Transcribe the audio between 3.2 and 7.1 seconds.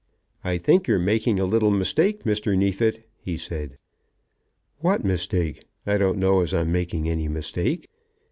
said. "What mistake? I don't know as I'm making